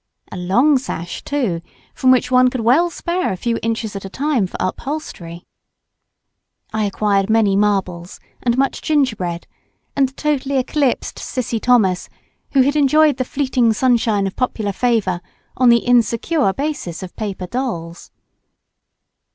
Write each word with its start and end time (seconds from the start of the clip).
A 0.31 0.35
long 0.35 0.79
sash, 0.79 1.23
too, 1.23 1.61
from 1.93 2.09
which 2.09 2.31
one 2.31 2.49
could 2.49 2.61
well 2.61 2.89
spare 2.89 3.31
a 3.31 3.37
few 3.37 3.59
inches 3.61 3.95
at 3.95 4.03
a 4.03 4.09
time 4.09 4.47
for 4.47 4.57
upholstery. 4.59 5.45
I 6.73 6.85
acquired 6.85 7.29
many 7.29 7.55
marbles, 7.55 8.19
and 8.41 8.57
much 8.57 8.81
gingerbread, 8.81 9.45
and 9.95 10.17
totally 10.17 10.57
eclipsed 10.57 11.19
Cissy 11.19 11.59
Thomas 11.59 12.09
who 12.53 12.63
bad 12.63 12.75
enjoyed 12.75 13.17
the 13.17 13.23
fleeting 13.25 13.73
sunshine 13.73 14.25
of 14.25 14.35
popular 14.35 14.73
favour 14.73 15.21
on 15.55 15.69
the 15.69 15.85
insecure 15.85 16.51
basis 16.51 17.03
of 17.03 17.15
paper 17.15 17.45
dolls. 17.45 18.09